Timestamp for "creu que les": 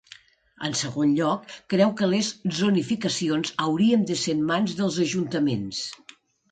1.75-2.31